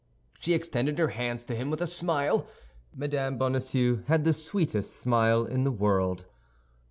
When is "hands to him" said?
1.09-1.69